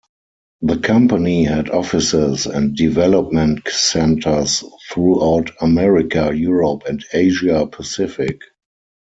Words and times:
The 0.63 0.79
company 0.79 1.43
had 1.43 1.69
offices 1.69 2.47
and 2.47 2.75
development 2.75 3.67
centers 3.67 4.63
throughout 4.89 5.51
America, 5.61 6.31
Europe 6.33 6.85
and 6.87 7.05
Asia 7.13 7.67
Pacific. 7.67 8.41